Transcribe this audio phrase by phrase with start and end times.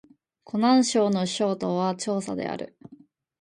[0.43, 2.75] 湖南省の省都は長沙である